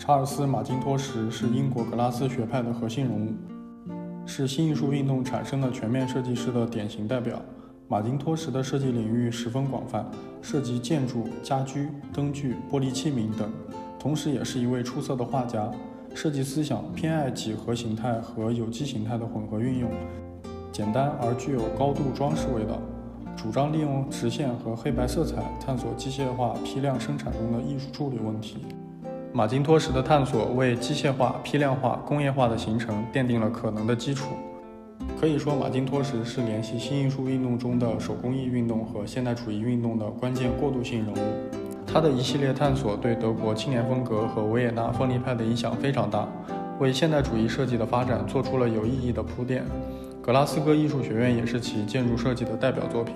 [0.00, 3.34] 查尔斯·马金托什是英国格拉斯学派的核心人物，
[4.24, 7.38] 是新艺术运动产生的全面设计师的典型代表。
[7.86, 10.10] 马金托什的设计领域十分广泛，
[10.40, 13.50] 涉及建筑、家居、灯具、玻璃器皿等，
[13.98, 15.70] 同时也是一位出色的画家。
[16.14, 19.90] 设计思想偏爱几何形态和有机形态的混合运用，
[20.72, 22.80] 简单而具有高度装饰味道。
[23.36, 28.64] 主张利用直线和黑白色彩探索机械化批量生产中的艺术处理问题。
[29.32, 34.30] 马金托什的探索为机械化、批量化、工业化的形成奠定了可能的基础。
[35.20, 41.18] 可以说，马金托什是联系新艺术运动中的手工艺运动和现代主义运动的关键过渡性人物。
[41.86, 46.26] 他的一系列探索对德国青年风格和维也纳分离派的影响非常大，
[46.80, 49.64] 为现代主义设计的发展做出了有意义的铺垫。
[50.20, 53.14] 格拉斯哥艺术学院也是其建筑设计的代表作品。